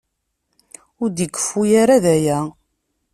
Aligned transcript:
Ur 1.01 1.09
d-ikeffu 1.11 1.61
ara, 1.81 2.03
d 2.03 2.05
aya. 2.15 2.39